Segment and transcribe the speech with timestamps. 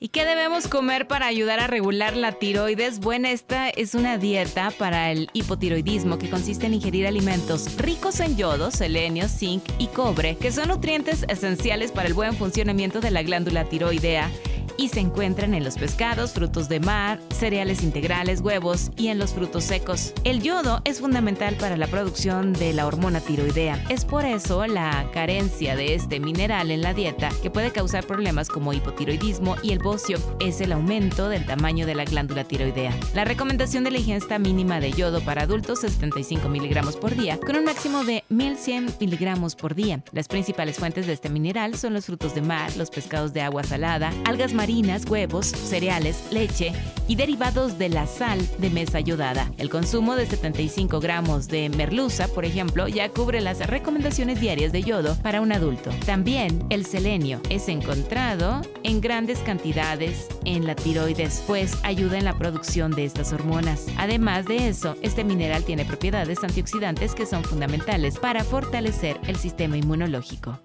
[0.00, 2.98] ¿Y qué debemos comer para ayudar a regular la tiroides?
[2.98, 8.36] Bueno, esta es una dieta para el hipotiroidismo que consiste en ingerir alimentos ricos en
[8.36, 13.22] yodo, selenio, zinc y cobre, que son nutrientes esenciales para el buen funcionamiento de la
[13.22, 14.30] glándula tiroidea
[14.76, 19.32] y se encuentran en los pescados, frutos de mar, cereales integrales, huevos y en los
[19.32, 20.12] frutos secos.
[20.24, 23.82] El yodo es fundamental para la producción de la hormona tiroidea.
[23.88, 28.48] Es por eso la carencia de este mineral en la dieta que puede causar problemas
[28.48, 32.94] como hipotiroidismo y el bocio es el aumento del tamaño de la glándula tiroidea.
[33.14, 37.38] La recomendación de la ingesta mínima de yodo para adultos es 75 miligramos por día,
[37.38, 40.02] con un máximo de 1100 miligramos por día.
[40.12, 43.62] Las principales fuentes de este mineral son los frutos de mar, los pescados de agua
[43.62, 46.72] salada, algas marinas, marinas, huevos, cereales, leche
[47.06, 49.52] y derivados de la sal de mesa yodada.
[49.58, 54.82] El consumo de 75 gramos de merluza, por ejemplo, ya cubre las recomendaciones diarias de
[54.82, 55.90] yodo para un adulto.
[56.06, 62.38] También el selenio es encontrado en grandes cantidades en la tiroides, pues ayuda en la
[62.38, 63.84] producción de estas hormonas.
[63.98, 69.76] Además de eso, este mineral tiene propiedades antioxidantes que son fundamentales para fortalecer el sistema
[69.76, 70.58] inmunológico.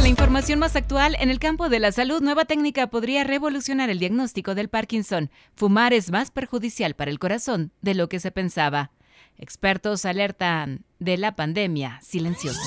[0.00, 3.98] La información más actual en el campo de la salud, nueva técnica podría revolucionar el
[3.98, 5.28] diagnóstico del Parkinson.
[5.56, 8.92] Fumar es más perjudicial para el corazón de lo que se pensaba.
[9.38, 12.60] Expertos alertan de la pandemia silenciosa.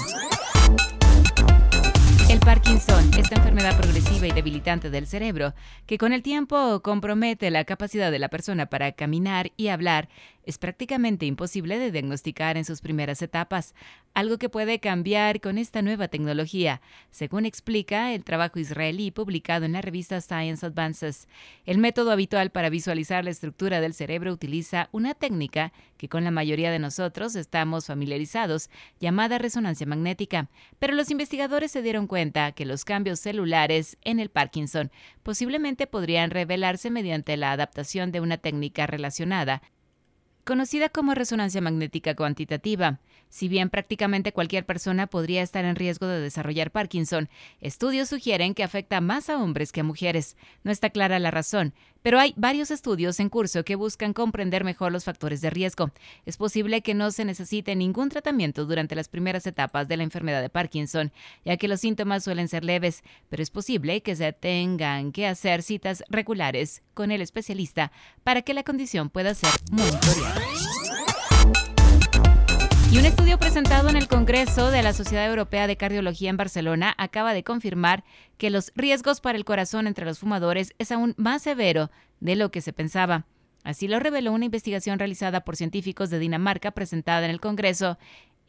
[2.30, 5.54] El Parkinson, esta enfermedad progresiva y debilitante del cerebro,
[5.86, 10.10] que con el tiempo compromete la capacidad de la persona para caminar y hablar,
[10.46, 13.76] es prácticamente imposible de diagnosticar en sus primeras etapas,
[14.14, 19.74] algo que puede cambiar con esta nueva tecnología, según explica el trabajo israelí publicado en
[19.74, 21.28] la revista Science Advances.
[21.66, 26.32] El método habitual para visualizar la estructura del cerebro utiliza una técnica que con la
[26.32, 30.50] mayoría de nosotros estamos familiarizados, llamada resonancia magnética,
[30.80, 34.92] pero los investigadores se dieron cuenta que los cambios celulares en el Parkinson
[35.24, 39.62] posiblemente podrían revelarse mediante la adaptación de una técnica relacionada
[40.46, 43.00] conocida como resonancia magnética cuantitativa.
[43.32, 47.30] Si bien prácticamente cualquier persona podría estar en riesgo de desarrollar Parkinson,
[47.62, 50.36] estudios sugieren que afecta más a hombres que a mujeres.
[50.66, 54.92] No está clara la razón, pero hay varios estudios en curso que buscan comprender mejor
[54.92, 55.92] los factores de riesgo.
[56.26, 60.42] Es posible que no se necesite ningún tratamiento durante las primeras etapas de la enfermedad
[60.42, 61.14] de Parkinson,
[61.46, 65.64] ya que los síntomas suelen ser leves, pero es posible que se tengan que hacer
[65.64, 67.94] citas regulares con el especialista
[68.26, 70.42] para que la condición pueda ser monitoreada.
[72.92, 76.94] Y un estudio presentado en el Congreso de la Sociedad Europea de Cardiología en Barcelona
[76.98, 78.04] acaba de confirmar
[78.38, 82.52] que los riesgos para el corazón entre los fumadores es aún más severo de lo
[82.52, 83.26] que se pensaba.
[83.64, 87.98] Así lo reveló una investigación realizada por científicos de Dinamarca presentada en el Congreso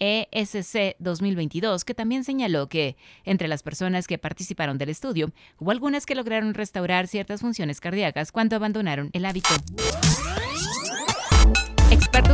[0.01, 5.31] ESC 2022, que también señaló que entre las personas que participaron del estudio
[5.61, 9.51] hubo algunas que lograron restaurar ciertas funciones cardíacas cuando abandonaron el hábito.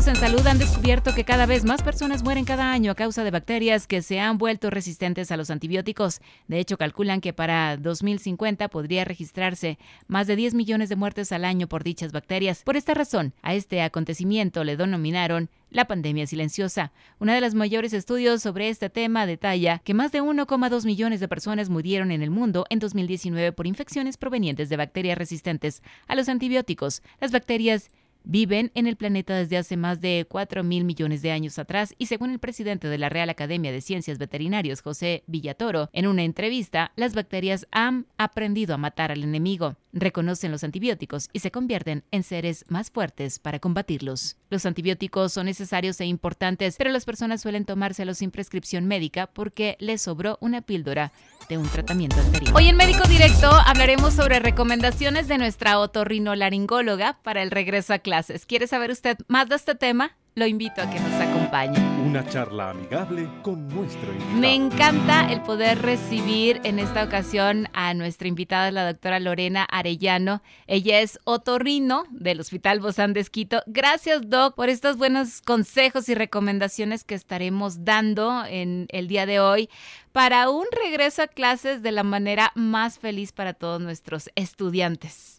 [0.08, 3.30] En salud han descubierto que cada vez más personas mueren cada año a causa de
[3.30, 6.22] bacterias que se han vuelto resistentes a los antibióticos.
[6.46, 11.44] De hecho, calculan que para 2050 podría registrarse más de 10 millones de muertes al
[11.44, 12.62] año por dichas bacterias.
[12.62, 16.92] Por esta razón, a este acontecimiento le denominaron la pandemia silenciosa.
[17.18, 21.28] Uno de los mayores estudios sobre este tema detalla que más de 1,2 millones de
[21.28, 26.30] personas murieron en el mundo en 2019 por infecciones provenientes de bacterias resistentes a los
[26.30, 27.02] antibióticos.
[27.20, 27.90] Las bacterias
[28.28, 32.06] viven en el planeta desde hace más de 4 mil millones de años atrás y
[32.06, 36.92] según el presidente de la Real Academia de Ciencias Veterinarias, José Villatoro, en una entrevista,
[36.94, 42.22] las bacterias han aprendido a matar al enemigo, reconocen los antibióticos y se convierten en
[42.22, 44.36] seres más fuertes para combatirlos.
[44.50, 49.76] Los antibióticos son necesarios e importantes, pero las personas suelen tomárselos sin prescripción médica porque
[49.80, 51.12] les sobró una píldora
[51.56, 52.54] un tratamiento anterior.
[52.54, 58.44] Hoy en Médico Directo hablaremos sobre recomendaciones de nuestra otorrinolaringóloga para el regreso a clases.
[58.44, 60.16] ¿Quiere saber usted más de este tema?
[60.38, 61.76] Lo invito a que nos acompañe.
[62.06, 64.38] Una charla amigable con nuestro invitado.
[64.38, 70.40] Me encanta el poder recibir en esta ocasión a nuestra invitada, la doctora Lorena Arellano.
[70.68, 73.64] Ella es otorrino del Hospital Bozán de Esquito.
[73.66, 79.40] Gracias, Doc, por estos buenos consejos y recomendaciones que estaremos dando en el día de
[79.40, 79.68] hoy
[80.12, 85.37] para un regreso a clases de la manera más feliz para todos nuestros estudiantes.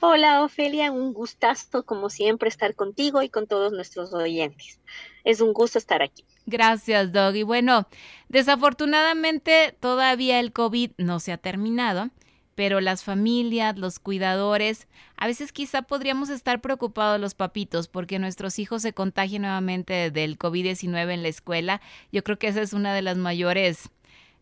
[0.00, 4.80] Hola Ofelia, un gustazo como siempre estar contigo y con todos nuestros oyentes.
[5.24, 6.24] Es un gusto estar aquí.
[6.46, 7.36] Gracias, Doug.
[7.36, 7.86] Y bueno,
[8.28, 12.10] desafortunadamente todavía el COVID no se ha terminado,
[12.54, 18.58] pero las familias, los cuidadores, a veces quizá podríamos estar preocupados los papitos porque nuestros
[18.58, 21.80] hijos se contagien nuevamente del COVID-19 en la escuela.
[22.10, 23.90] Yo creo que esa es una de las mayores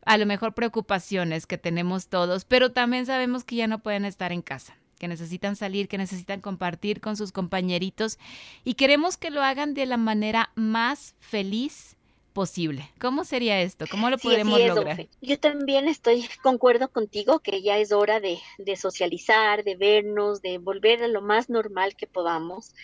[0.06, 4.32] a lo mejor preocupaciones que tenemos todos, pero también sabemos que ya no pueden estar
[4.32, 8.18] en casa que necesitan salir, que necesitan compartir con sus compañeritos
[8.62, 11.96] y queremos que lo hagan de la manera más feliz
[12.34, 12.88] posible.
[13.00, 13.86] ¿Cómo sería esto?
[13.90, 15.08] ¿Cómo lo podemos lograr?
[15.22, 20.58] Yo también estoy, concuerdo contigo que ya es hora de, de, socializar, de vernos, de
[20.58, 22.74] volver a lo más normal que podamos.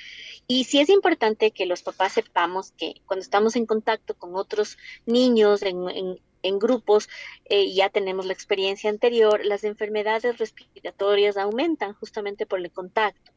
[0.48, 4.78] Y sí es importante que los papás sepamos que cuando estamos en contacto con otros
[5.04, 7.08] niños en, en, en grupos,
[7.44, 13.32] eh, ya tenemos la experiencia anterior, las enfermedades respiratorias aumentan justamente por el contacto.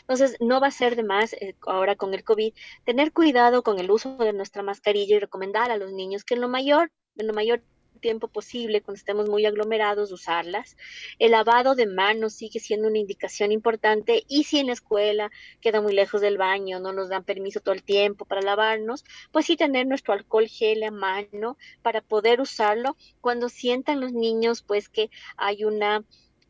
[0.00, 3.78] Entonces, no va a ser de más eh, ahora con el COVID tener cuidado con
[3.78, 7.26] el uso de nuestra mascarilla y recomendar a los niños que en lo mayor, en
[7.26, 7.62] lo mayor
[8.00, 10.76] tiempo posible, cuando estemos muy aglomerados, usarlas.
[11.18, 15.30] El lavado de manos sigue siendo una indicación importante y si en la escuela
[15.60, 19.46] queda muy lejos del baño, no nos dan permiso todo el tiempo para lavarnos, pues
[19.46, 24.88] sí tener nuestro alcohol gel a mano para poder usarlo cuando sientan los niños pues
[24.88, 26.04] que hay una...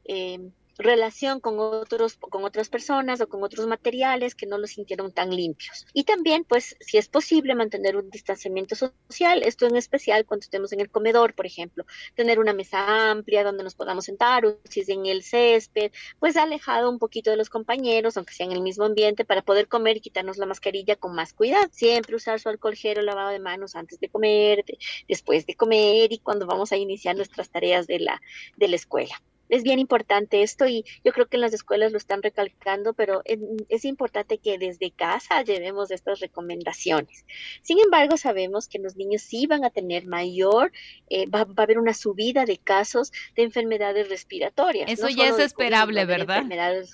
[0.05, 5.12] Eh, relación con otros con otras personas o con otros materiales que no los sintieron
[5.12, 5.86] tan limpios.
[5.92, 10.72] Y también, pues, si es posible mantener un distanciamiento social, esto en especial cuando estemos
[10.72, 11.84] en el comedor, por ejemplo,
[12.14, 16.90] tener una mesa amplia donde nos podamos sentar, si es en el césped, pues alejado
[16.90, 20.00] un poquito de los compañeros, aunque sea en el mismo ambiente, para poder comer y
[20.00, 21.66] quitarnos la mascarilla con más cuidado.
[21.70, 24.64] Siempre usar su alcohol gel o lavado de manos antes de comer,
[25.08, 28.20] después de comer y cuando vamos a iniciar nuestras tareas de la,
[28.56, 29.14] de la escuela
[29.49, 33.23] es bien importante esto y yo creo que en las escuelas lo están recalcando, pero
[33.25, 37.26] es, importante que desde casa llevemos estas recomendaciones.
[37.61, 40.73] Sin embargo, sabemos que los niños sí van a tener mayor,
[41.11, 44.91] eh, va, a haber una subida de casos de enfermedades respiratorias.
[44.91, 46.44] Eso ya es esperable, ¿verdad?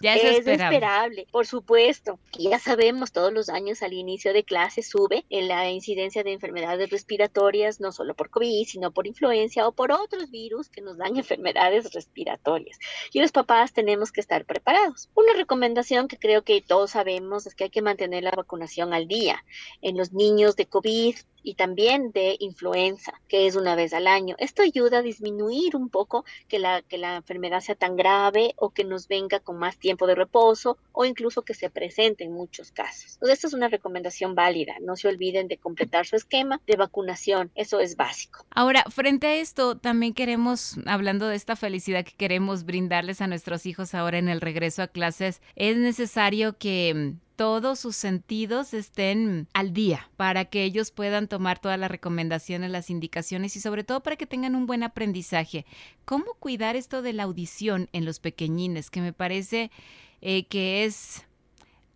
[0.00, 1.26] Ya es, esperable.
[1.30, 2.18] por supuesto.
[2.36, 6.90] ya sabemos, todos los años al inicio de clase sube en la incidencia de enfermedades
[6.90, 11.16] respiratorias, no solo por COVID, sino por influencia o por otros virus que nos dan
[11.16, 12.39] enfermedades respiratorias
[13.12, 15.10] y los papás tenemos que estar preparados.
[15.14, 19.06] Una recomendación que creo que todos sabemos es que hay que mantener la vacunación al
[19.06, 19.44] día
[19.82, 24.36] en los niños de COVID y también de influenza, que es una vez al año.
[24.38, 28.70] Esto ayuda a disminuir un poco que la, que la enfermedad sea tan grave o
[28.70, 32.72] que nos venga con más tiempo de reposo o incluso que se presente en muchos
[32.72, 33.14] casos.
[33.14, 34.74] Entonces, esta es una recomendación válida.
[34.80, 37.50] No se olviden de completar su esquema de vacunación.
[37.54, 38.44] Eso es básico.
[38.50, 43.66] Ahora, frente a esto, también queremos, hablando de esta felicidad que queremos brindarles a nuestros
[43.66, 49.72] hijos ahora en el regreso a clases, es necesario que todos sus sentidos estén al
[49.72, 54.16] día para que ellos puedan tomar todas las recomendaciones, las indicaciones y sobre todo para
[54.16, 55.64] que tengan un buen aprendizaje.
[56.04, 58.90] ¿Cómo cuidar esto de la audición en los pequeñines?
[58.90, 59.70] Que me parece
[60.20, 61.24] eh, que es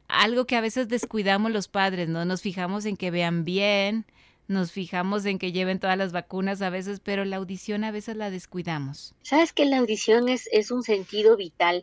[0.08, 2.24] algo que a veces descuidamos los padres, ¿no?
[2.24, 4.06] Nos fijamos en que vean bien,
[4.46, 8.16] nos fijamos en que lleven todas las vacunas a veces, pero la audición a veces
[8.16, 9.14] la descuidamos.
[9.22, 11.82] Sabes que la audición es, es un sentido vital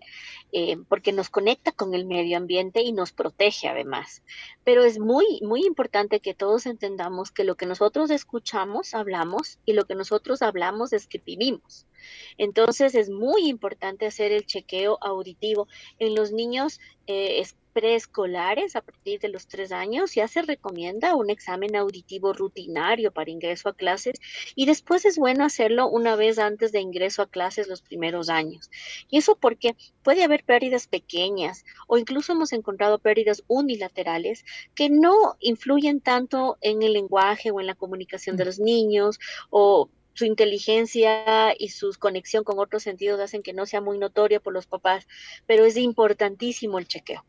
[0.52, 4.22] eh, porque nos conecta con el medio ambiente y nos protege además.
[4.63, 9.74] Pero es muy, muy importante que todos entendamos que lo que nosotros escuchamos, hablamos y
[9.74, 11.88] lo que nosotros hablamos, escribimos.
[12.38, 15.68] Entonces es muy importante hacer el chequeo auditivo.
[16.00, 21.30] En los niños eh, preescolares a partir de los tres años ya se recomienda un
[21.30, 24.20] examen auditivo rutinario para ingreso a clases
[24.56, 28.70] y después es bueno hacerlo una vez antes de ingreso a clases los primeros años.
[29.10, 35.36] Y eso porque puede haber pérdidas pequeñas o incluso hemos encontrado pérdidas unilaterales que no
[35.40, 41.54] influyen tanto en el lenguaje o en la comunicación de los niños o su inteligencia
[41.58, 45.08] y su conexión con otros sentidos hacen que no sea muy notoria por los papás,
[45.46, 47.25] pero es importantísimo el chequeo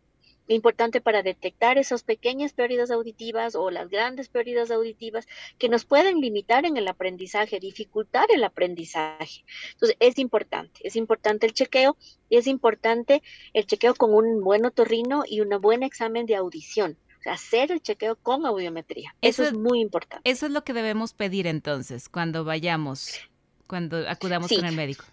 [0.54, 5.26] importante para detectar esas pequeñas pérdidas auditivas o las grandes pérdidas auditivas
[5.58, 9.44] que nos pueden limitar en el aprendizaje, dificultar el aprendizaje.
[9.72, 11.96] Entonces, es importante, es importante el chequeo
[12.28, 16.96] y es importante el chequeo con un buen otorrino y un buen examen de audición.
[17.24, 19.14] Hacer el chequeo con audiometría.
[19.20, 20.28] Eso, es muy importante.
[20.28, 23.20] Eso es lo que debemos pedir entonces cuando vayamos,
[23.68, 25.04] cuando acudamos con el médico.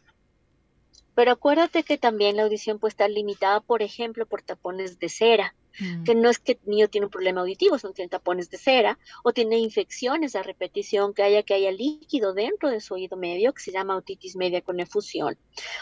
[1.20, 5.54] Pero acuérdate que también la audición puede estar limitada, por ejemplo, por tapones de cera.
[5.78, 6.04] mm.
[6.06, 8.98] que no es que el niño tiene un problema auditivo, son tiene tapones de cera
[9.26, 13.52] o tiene infecciones a repetición, que haya que haya líquido dentro de su oído medio,
[13.52, 15.38] que se llama otitis media con efusión,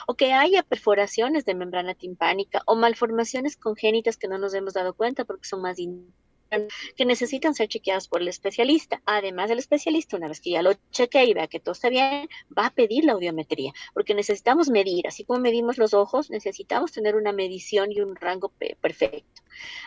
[0.08, 4.96] o que haya perforaciones de membrana timpánica o malformaciones congénitas que no nos hemos dado
[4.96, 5.77] cuenta porque son más
[6.96, 9.01] que necesitan ser chequeados por el especialista.
[9.06, 12.30] Además, el especialista, una vez que ya lo chequea y vea que todo está bien,
[12.58, 17.16] va a pedir la audiometría, porque necesitamos medir, así como medimos los ojos, necesitamos tener
[17.16, 18.51] una medición y un rango
[18.82, 19.42] perfecto.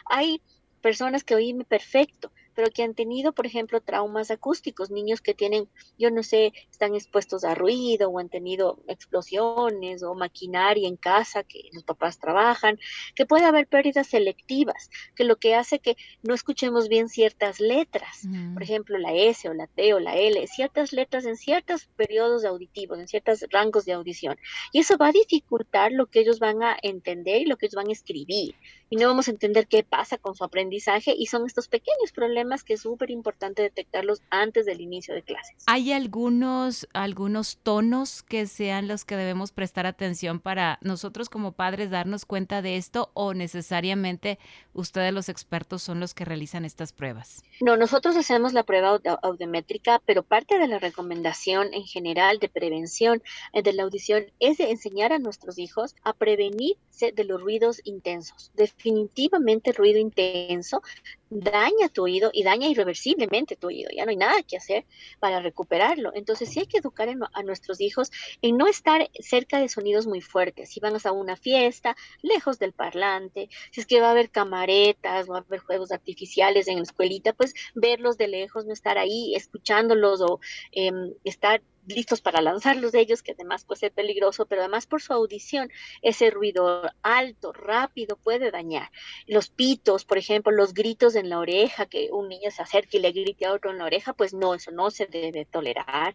[0.07, 0.40] Hay
[0.81, 5.67] personas que oyen perfecto, pero que han tenido, por ejemplo, traumas acústicos, niños que tienen,
[5.99, 11.43] yo no sé, están expuestos a ruido o han tenido explosiones o maquinaria en casa
[11.43, 12.79] que los papás trabajan,
[13.14, 18.29] que puede haber pérdidas selectivas, que lo que hace que no escuchemos bien ciertas letras,
[18.52, 22.45] por ejemplo, la S o la T o la L, ciertas letras en ciertos periodos
[22.45, 24.37] auditivos, en ciertos rangos de audición.
[24.71, 27.76] Y eso va a dificultar lo que ellos van a entender y lo que ellos
[27.76, 28.55] van a escribir.
[28.90, 32.64] Y no vamos a entender qué pasa con su aprendizaje y son estos pequeños problemas
[32.64, 35.62] que es súper importante detectarlos antes del inicio de clases.
[35.66, 41.90] ¿Hay algunos, algunos tonos que sean los que debemos prestar atención para nosotros como padres
[41.90, 44.40] darnos cuenta de esto o necesariamente
[44.73, 47.44] ustedes los expertos son los que realizan estas pruebas?
[47.61, 53.23] No, nosotros hacemos la prueba audiométrica, pero parte de la recomendación en general de prevención
[53.52, 57.80] eh, de la audición es de enseñar a nuestros hijos a prevenirse de los ruidos
[57.85, 58.50] intensos.
[58.82, 60.80] Definitivamente ruido intenso
[61.28, 63.90] daña tu oído y daña irreversiblemente tu oído.
[63.94, 64.87] Ya no hay nada que hacer
[65.20, 66.12] para recuperarlo.
[66.14, 68.10] Entonces sí hay que educar a nuestros hijos
[68.40, 70.70] en no estar cerca de sonidos muy fuertes.
[70.70, 75.28] Si van a una fiesta, lejos del parlante, si es que va a haber camaretas,
[75.30, 79.34] va a haber juegos artificiales en la escuelita, pues verlos de lejos, no estar ahí
[79.34, 80.40] escuchándolos o
[80.72, 85.02] em, estar listos para lanzarlos de ellos, que además puede ser peligroso, pero además por
[85.02, 85.70] su audición,
[86.02, 88.90] ese ruido alto, rápido puede dañar.
[89.26, 93.00] Los pitos, por ejemplo, los gritos en la oreja, que un niño se acerque y
[93.00, 96.14] le grite a otro en la oreja, pues no, eso no se debe tolerar.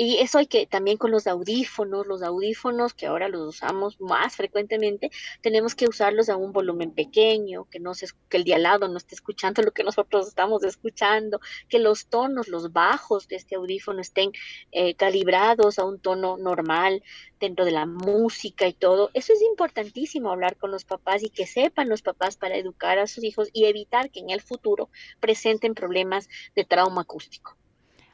[0.00, 4.36] Y eso hay que también con los audífonos, los audífonos que ahora los usamos más
[4.36, 8.62] frecuentemente, tenemos que usarlos a un volumen pequeño, que no se, que el de al
[8.62, 13.34] lado no esté escuchando lo que nosotros estamos escuchando, que los tonos, los bajos de
[13.34, 14.30] este audífono estén
[14.70, 17.02] eh, calibrados a un tono normal
[17.40, 19.10] dentro de la música y todo.
[19.14, 23.08] Eso es importantísimo hablar con los papás y que sepan los papás para educar a
[23.08, 27.56] sus hijos y evitar que en el futuro presenten problemas de trauma acústico.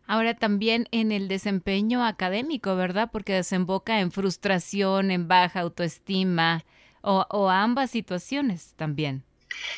[0.07, 3.11] Ahora también en el desempeño académico, ¿verdad?
[3.11, 6.65] Porque desemboca en frustración, en baja autoestima
[7.01, 9.25] o, ambas situaciones también.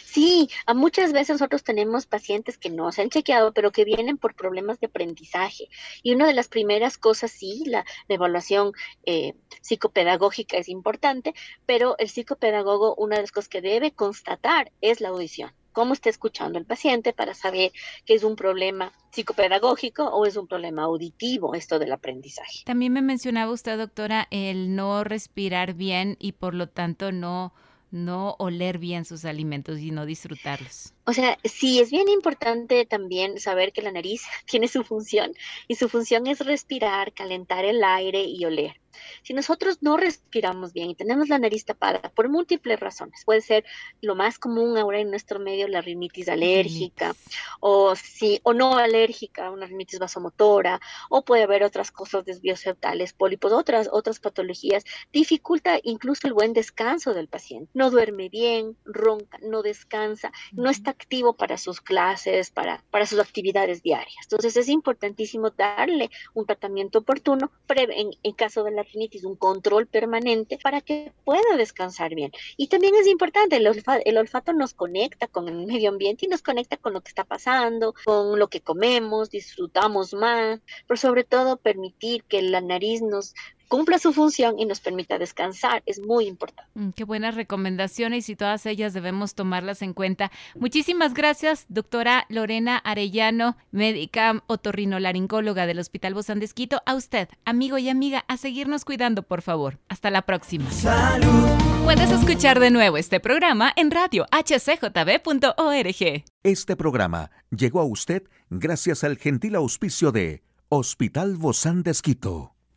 [0.05, 4.17] Sí, a muchas veces nosotros tenemos pacientes que no se han chequeado, pero que vienen
[4.17, 5.69] por problemas de aprendizaje.
[6.03, 8.73] Y una de las primeras cosas, sí, la, evaluación
[9.05, 11.35] eh, psicopedagógica es importante,
[11.67, 16.09] pero el psicopedagogo, una de las cosas que debe constatar es la audición cómo está
[16.09, 17.71] escuchando el paciente para saber
[18.07, 22.63] que es un problema psicopedagógico o es un problema auditivo esto del aprendizaje.
[22.65, 27.53] También me mencionaba usted, doctora, el no respirar bien y por lo tanto no
[27.91, 30.96] no oler bien sus alimentos y no disfrutarlos.
[31.09, 35.33] O sea, sí, es bien importante también saber que la nariz tiene su función
[35.69, 38.81] y su función es respirar, calentar el aire y oler.
[39.23, 43.65] Si nosotros no respiramos bien y tenemos la nariz tapada por múltiples razones, puede ser
[44.01, 47.15] lo más común ahora en nuestro medio la rinitis alérgica
[47.61, 53.13] o sí o no alérgica, una rinitis vasomotora o puede haber otras cosas desvíos septales,
[53.13, 57.71] pólipos, otras otras patologías, dificulta incluso el buen descanso del paciente.
[57.75, 63.19] No duerme bien, ronca, no descansa, no está activo para sus clases, para, para sus
[63.19, 64.17] actividades diarias.
[64.23, 69.87] Entonces es importantísimo darle un tratamiento oportuno en, en caso de la rinitis, un control
[69.87, 72.33] permanente para que pueda descansar bien.
[72.57, 73.69] Y también es importante, el,
[74.05, 77.25] el olfato nos conecta con el medio ambiente y nos conecta con lo que está
[77.25, 83.35] pasando, con lo que comemos, disfrutamos más, pero sobre todo permitir que la nariz nos
[83.69, 85.83] cumpla su función y nos permita descansar.
[85.87, 86.71] Es muy importante.
[86.75, 90.31] Mm, qué buenas recomendaciones y todas ellas debemos tomarlas en cuenta.
[90.55, 96.83] Muchísimas gracias, doctora Lorena Arellano, médica otorrinolaringóloga del Hospital Bozán de Esquito.
[96.87, 99.79] A usted, amigo y amiga, a seguirnos cuidando, por favor.
[99.89, 100.71] Hasta la próxima.
[100.71, 101.49] Salud.
[101.85, 106.25] Puedes escuchar de nuevo este programa en radio hcjb.org.
[106.43, 112.56] Este programa llegó a usted gracias al gentil auspicio de Hospital Bozán de Esquito